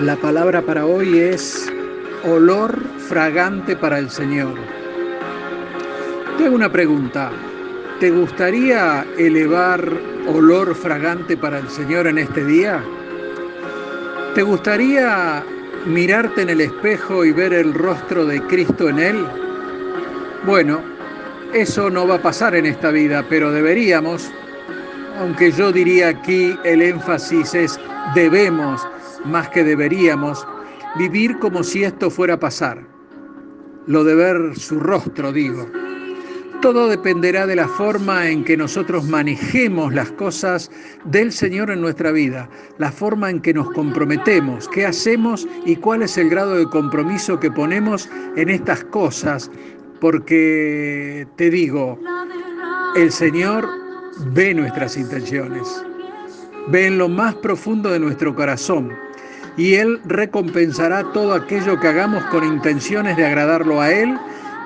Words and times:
La 0.00 0.14
palabra 0.14 0.62
para 0.62 0.86
hoy 0.86 1.18
es 1.18 1.68
olor 2.22 2.78
fragante 3.08 3.74
para 3.74 3.98
el 3.98 4.08
Señor. 4.08 4.54
Te 6.36 6.46
hago 6.46 6.54
una 6.54 6.70
pregunta. 6.70 7.32
¿Te 7.98 8.12
gustaría 8.12 9.04
elevar 9.18 9.90
olor 10.28 10.76
fragante 10.76 11.36
para 11.36 11.58
el 11.58 11.68
Señor 11.68 12.06
en 12.06 12.18
este 12.18 12.44
día? 12.44 12.80
¿Te 14.36 14.42
gustaría 14.42 15.42
mirarte 15.84 16.42
en 16.42 16.50
el 16.50 16.60
espejo 16.60 17.24
y 17.24 17.32
ver 17.32 17.52
el 17.52 17.74
rostro 17.74 18.24
de 18.24 18.40
Cristo 18.42 18.88
en 18.88 19.00
él? 19.00 19.26
Bueno, 20.46 20.80
eso 21.52 21.90
no 21.90 22.06
va 22.06 22.14
a 22.14 22.22
pasar 22.22 22.54
en 22.54 22.66
esta 22.66 22.92
vida, 22.92 23.24
pero 23.28 23.50
deberíamos, 23.50 24.30
aunque 25.18 25.50
yo 25.50 25.72
diría 25.72 26.10
aquí 26.10 26.56
el 26.62 26.82
énfasis 26.82 27.52
es 27.54 27.80
debemos 28.14 28.86
más 29.24 29.48
que 29.50 29.64
deberíamos, 29.64 30.46
vivir 30.96 31.38
como 31.38 31.62
si 31.62 31.84
esto 31.84 32.10
fuera 32.10 32.34
a 32.34 32.40
pasar. 32.40 32.82
Lo 33.86 34.04
de 34.04 34.14
ver 34.14 34.58
su 34.58 34.80
rostro, 34.80 35.32
digo. 35.32 35.66
Todo 36.60 36.88
dependerá 36.88 37.46
de 37.46 37.54
la 37.54 37.68
forma 37.68 38.28
en 38.28 38.42
que 38.44 38.56
nosotros 38.56 39.04
manejemos 39.04 39.94
las 39.94 40.10
cosas 40.12 40.70
del 41.04 41.30
Señor 41.30 41.70
en 41.70 41.80
nuestra 41.80 42.10
vida, 42.10 42.50
la 42.78 42.90
forma 42.90 43.30
en 43.30 43.40
que 43.40 43.54
nos 43.54 43.70
comprometemos, 43.70 44.68
qué 44.70 44.84
hacemos 44.84 45.46
y 45.64 45.76
cuál 45.76 46.02
es 46.02 46.18
el 46.18 46.28
grado 46.28 46.56
de 46.56 46.66
compromiso 46.66 47.38
que 47.38 47.50
ponemos 47.52 48.10
en 48.34 48.48
estas 48.48 48.82
cosas, 48.84 49.48
porque 50.00 51.28
te 51.36 51.48
digo, 51.48 51.96
el 52.96 53.12
Señor 53.12 53.68
ve 54.32 54.52
nuestras 54.52 54.96
intenciones, 54.96 55.84
ve 56.70 56.86
en 56.86 56.98
lo 56.98 57.08
más 57.08 57.36
profundo 57.36 57.88
de 57.90 58.00
nuestro 58.00 58.34
corazón 58.34 58.92
y 59.58 59.74
Él 59.74 60.00
recompensará 60.06 61.02
todo 61.12 61.34
aquello 61.34 61.78
que 61.80 61.88
hagamos 61.88 62.24
con 62.26 62.44
intenciones 62.44 63.16
de 63.16 63.26
agradarlo 63.26 63.80
a 63.80 63.92
Él 63.92 64.16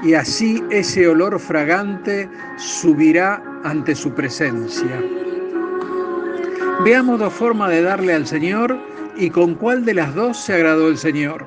y 0.03 0.15
así 0.15 0.62
ese 0.71 1.09
olor 1.09 1.41
fragante 1.41 2.29
subirá 2.59 3.43
ante 3.65 3.95
su 3.95 4.13
presencia. 4.13 5.03
Veamos 6.85 7.19
dos 7.19 7.33
formas 7.33 7.70
de 7.70 7.83
darle 7.83 8.13
al 8.13 8.27
Señor 8.27 8.79
y 9.17 9.31
con 9.31 9.55
cuál 9.55 9.85
de 9.85 9.95
las 9.95 10.15
dos 10.15 10.37
se 10.37 10.55
agradó 10.55 10.89
el 10.89 10.98
Señor. 10.98 11.47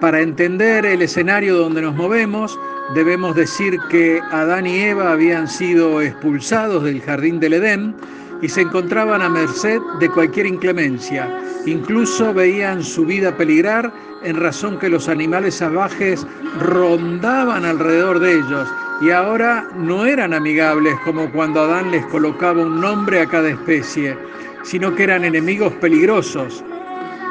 Para 0.00 0.20
entender 0.20 0.86
el 0.86 1.02
escenario 1.02 1.58
donde 1.58 1.82
nos 1.82 1.94
movemos, 1.94 2.58
debemos 2.94 3.36
decir 3.36 3.78
que 3.90 4.20
Adán 4.30 4.66
y 4.66 4.78
Eva 4.78 5.12
habían 5.12 5.46
sido 5.46 6.00
expulsados 6.00 6.84
del 6.84 7.02
jardín 7.02 7.38
del 7.38 7.54
Edén 7.54 7.94
y 8.42 8.48
se 8.48 8.62
encontraban 8.62 9.22
a 9.22 9.28
merced 9.28 9.80
de 9.98 10.08
cualquier 10.10 10.46
inclemencia. 10.46 11.28
Incluso 11.66 12.32
veían 12.32 12.82
su 12.82 13.04
vida 13.04 13.36
peligrar 13.36 13.92
en 14.22 14.36
razón 14.36 14.78
que 14.78 14.88
los 14.88 15.08
animales 15.08 15.56
salvajes 15.56 16.26
rondaban 16.58 17.64
alrededor 17.64 18.18
de 18.18 18.34
ellos 18.34 18.68
y 19.00 19.10
ahora 19.10 19.66
no 19.76 20.04
eran 20.04 20.34
amigables 20.34 20.94
como 21.04 21.30
cuando 21.32 21.62
Adán 21.62 21.90
les 21.90 22.04
colocaba 22.06 22.62
un 22.62 22.80
nombre 22.80 23.20
a 23.20 23.26
cada 23.26 23.48
especie, 23.48 24.16
sino 24.62 24.94
que 24.94 25.04
eran 25.04 25.24
enemigos 25.24 25.72
peligrosos, 25.74 26.62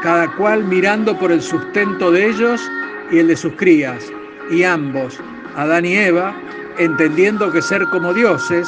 cada 0.01 0.27
cual 0.35 0.63
mirando 0.63 1.17
por 1.17 1.31
el 1.31 1.41
sustento 1.41 2.11
de 2.11 2.27
ellos 2.27 2.61
y 3.11 3.19
el 3.19 3.27
de 3.27 3.37
sus 3.37 3.53
crías, 3.53 4.11
y 4.49 4.63
ambos, 4.63 5.19
Adán 5.55 5.85
y 5.85 5.95
Eva, 5.95 6.35
entendiendo 6.79 7.51
que 7.51 7.61
ser 7.61 7.85
como 7.91 8.13
dioses, 8.13 8.67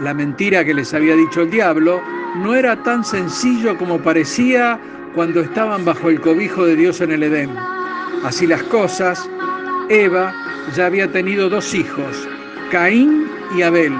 la 0.00 0.14
mentira 0.14 0.64
que 0.64 0.74
les 0.74 0.94
había 0.94 1.14
dicho 1.14 1.42
el 1.42 1.50
diablo, 1.50 2.00
no 2.36 2.54
era 2.54 2.82
tan 2.82 3.04
sencillo 3.04 3.76
como 3.76 3.98
parecía 3.98 4.78
cuando 5.14 5.40
estaban 5.40 5.84
bajo 5.84 6.08
el 6.08 6.20
cobijo 6.20 6.64
de 6.64 6.76
Dios 6.76 7.00
en 7.00 7.12
el 7.12 7.22
Edén. 7.22 7.50
Así 8.24 8.46
las 8.46 8.62
cosas, 8.64 9.28
Eva 9.88 10.32
ya 10.76 10.86
había 10.86 11.10
tenido 11.10 11.48
dos 11.48 11.74
hijos, 11.74 12.28
Caín 12.70 13.26
y 13.56 13.62
Abel, 13.62 13.92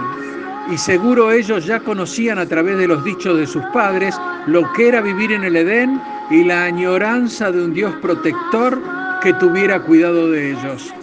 y 0.71 0.79
seguro 0.79 1.33
ellos 1.33 1.67
ya 1.67 1.81
conocían 1.81 2.39
a 2.39 2.47
través 2.47 2.79
de 2.79 2.87
los 2.87 3.03
dichos 3.03 3.37
de 3.39 3.47
sus 3.47 3.65
padres 3.67 4.17
lo 4.47 4.73
que 4.73 4.89
era 4.89 5.01
vivir 5.01 5.33
en 5.33 5.45
el 5.45 5.57
Edén 5.57 6.01
y 6.31 6.45
la 6.45 6.65
añoranza 6.65 7.51
de 7.51 7.65
un 7.65 7.75
Dios 7.75 7.95
protector 8.01 8.81
que 9.21 9.33
tuviera 9.35 9.83
cuidado 9.83 10.31
de 10.31 10.53
ellos. 10.53 10.95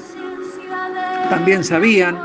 También 1.29 1.63
sabían 1.63 2.17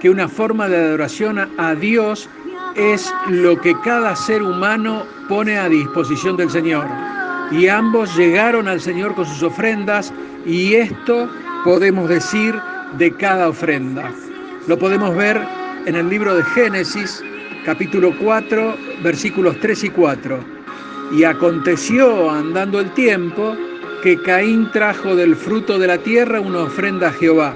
que 0.00 0.10
una 0.10 0.28
forma 0.28 0.68
de 0.68 0.76
adoración 0.76 1.38
a 1.58 1.74
Dios 1.74 2.28
es 2.74 3.12
lo 3.28 3.60
que 3.60 3.78
cada 3.80 4.16
ser 4.16 4.42
humano 4.42 5.04
pone 5.28 5.58
a 5.58 5.68
disposición 5.68 6.36
del 6.36 6.50
Señor 6.50 6.86
y 7.50 7.68
ambos 7.68 8.16
llegaron 8.16 8.68
al 8.68 8.80
Señor 8.80 9.14
con 9.14 9.26
sus 9.26 9.42
ofrendas 9.42 10.12
y 10.46 10.74
esto 10.74 11.28
podemos 11.64 12.08
decir 12.08 12.54
de 12.96 13.12
cada 13.12 13.48
ofrenda. 13.48 14.10
Lo 14.66 14.78
podemos 14.78 15.14
ver 15.16 15.40
en 15.86 15.96
el 15.96 16.08
libro 16.08 16.34
de 16.34 16.44
Génesis, 16.44 17.22
capítulo 17.64 18.14
4, 18.20 18.76
versículos 19.02 19.56
3 19.60 19.84
y 19.84 19.90
4. 19.90 20.38
Y 21.12 21.24
aconteció 21.24 22.30
andando 22.30 22.80
el 22.80 22.90
tiempo 22.94 23.56
que 24.02 24.20
Caín 24.22 24.70
trajo 24.72 25.14
del 25.14 25.34
fruto 25.34 25.78
de 25.78 25.88
la 25.88 25.98
tierra 25.98 26.40
una 26.40 26.60
ofrenda 26.60 27.08
a 27.08 27.12
Jehová. 27.12 27.54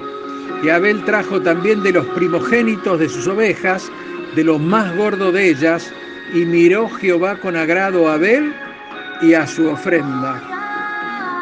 Abel 0.71 1.03
trajo 1.05 1.41
también 1.41 1.83
de 1.83 1.91
los 1.91 2.05
primogénitos 2.07 2.99
de 2.99 3.09
sus 3.09 3.27
ovejas, 3.27 3.91
de 4.35 4.43
los 4.43 4.59
más 4.59 4.95
gordos 4.95 5.33
de 5.33 5.49
ellas, 5.49 5.93
y 6.33 6.45
miró 6.45 6.89
Jehová 6.89 7.37
con 7.39 7.55
agrado 7.55 8.09
a 8.09 8.15
Abel 8.15 8.53
y 9.21 9.33
a 9.33 9.45
su 9.45 9.67
ofrenda. 9.67 10.41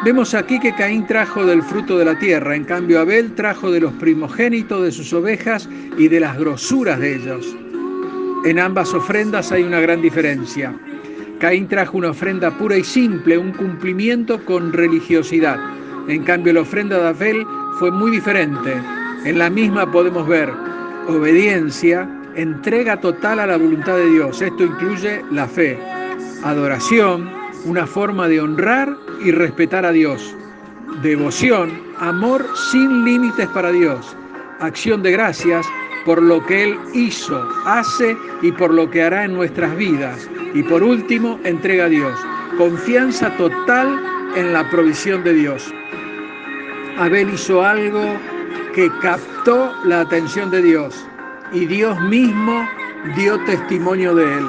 Vemos 0.04 0.34
aquí 0.34 0.60
que 0.60 0.74
Caín 0.74 1.06
trajo 1.06 1.46
del 1.46 1.62
fruto 1.62 1.96
de 1.96 2.04
la 2.04 2.18
tierra, 2.18 2.54
en 2.54 2.64
cambio 2.64 3.00
Abel 3.00 3.34
trajo 3.34 3.70
de 3.70 3.80
los 3.80 3.92
primogénitos 3.94 4.82
de 4.82 4.92
sus 4.92 5.12
ovejas 5.14 5.68
y 5.96 6.08
de 6.08 6.20
las 6.20 6.36
grosuras 6.38 7.00
de 7.00 7.16
ellos. 7.16 7.56
En 8.44 8.58
ambas 8.58 8.92
ofrendas 8.92 9.50
hay 9.50 9.62
una 9.62 9.80
gran 9.80 10.02
diferencia. 10.02 10.74
Caín 11.38 11.66
trajo 11.68 11.96
una 11.96 12.10
ofrenda 12.10 12.50
pura 12.58 12.76
y 12.76 12.84
simple, 12.84 13.38
un 13.38 13.52
cumplimiento 13.52 14.44
con 14.44 14.72
religiosidad. 14.72 15.58
En 16.08 16.22
cambio 16.24 16.52
la 16.52 16.60
ofrenda 16.60 16.98
de 16.98 17.08
Abel 17.08 17.46
fue 17.78 17.90
muy 17.90 18.10
diferente. 18.10 18.74
En 19.24 19.38
la 19.38 19.48
misma 19.48 19.90
podemos 19.90 20.28
ver 20.28 20.52
obediencia, 21.08 22.06
entrega 22.34 23.00
total 23.00 23.40
a 23.40 23.46
la 23.46 23.56
voluntad 23.56 23.96
de 23.96 24.10
Dios. 24.10 24.42
Esto 24.42 24.64
incluye 24.64 25.24
la 25.30 25.48
fe, 25.48 25.78
adoración, 26.42 27.30
una 27.64 27.86
forma 27.86 28.28
de 28.28 28.42
honrar 28.42 28.94
y 29.24 29.30
respetar 29.30 29.86
a 29.86 29.92
Dios. 29.92 30.36
Devoción, 31.02 31.72
amor 31.98 32.44
sin 32.70 33.06
límites 33.06 33.48
para 33.48 33.72
Dios. 33.72 34.14
Acción 34.60 35.02
de 35.02 35.12
gracias 35.12 35.66
por 36.04 36.20
lo 36.20 36.44
que 36.44 36.64
Él 36.64 36.78
hizo, 36.92 37.48
hace 37.64 38.14
y 38.42 38.52
por 38.52 38.74
lo 38.74 38.90
que 38.90 39.04
hará 39.04 39.24
en 39.24 39.32
nuestras 39.32 39.74
vidas. 39.74 40.28
Y 40.52 40.62
por 40.64 40.82
último, 40.82 41.40
entrega 41.44 41.86
a 41.86 41.88
Dios. 41.88 42.20
Confianza 42.58 43.34
total 43.38 43.98
en 44.36 44.52
la 44.52 44.68
provisión 44.68 45.24
de 45.24 45.32
Dios. 45.32 45.72
Abel 46.98 47.30
hizo 47.30 47.64
algo 47.64 48.04
que 48.74 48.90
captó 49.00 49.72
la 49.84 50.00
atención 50.00 50.50
de 50.50 50.62
Dios 50.62 51.06
y 51.52 51.66
Dios 51.66 52.00
mismo 52.02 52.66
dio 53.16 53.38
testimonio 53.44 54.14
de 54.14 54.24
él. 54.24 54.46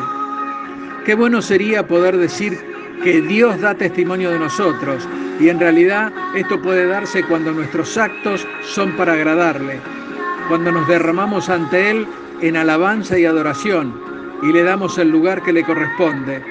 Qué 1.06 1.14
bueno 1.14 1.42
sería 1.42 1.88
poder 1.88 2.18
decir 2.18 2.58
que 3.04 3.22
Dios 3.22 3.60
da 3.62 3.76
testimonio 3.76 4.32
de 4.32 4.40
nosotros 4.40 5.08
y 5.40 5.50
en 5.50 5.60
realidad 5.60 6.12
esto 6.36 6.62
puede 6.62 6.88
darse 6.88 7.24
cuando 7.24 7.52
nuestros 7.52 7.98
actos 7.98 8.48
son 8.64 8.92
para 8.94 9.14
agradarle, 9.14 9.80
cuando 10.48 10.72
nos 10.72 10.88
derramamos 10.88 11.50
ante 11.50 11.92
Él 11.92 12.08
en 12.42 12.58
alabanza 12.58 13.20
y 13.20 13.26
adoración 13.26 13.94
y 14.42 14.52
le 14.52 14.64
damos 14.64 14.98
el 14.98 15.10
lugar 15.10 15.42
que 15.44 15.54
le 15.54 15.64
corresponde. 15.64 16.44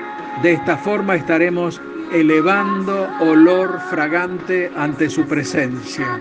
De 0.42 0.52
esta 0.52 0.76
forma 0.76 1.16
estaremos 1.16 1.80
elevando 2.12 3.08
olor 3.20 3.80
fragante 3.90 4.70
ante 4.76 5.08
su 5.08 5.26
presencia. 5.26 6.20